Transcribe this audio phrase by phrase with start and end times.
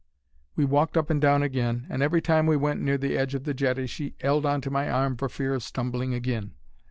[0.55, 3.43] "We walked up and down agin, and every time we went near the edge of
[3.43, 6.55] the jetty she 'eld on to my arm for fear of stumbling agin.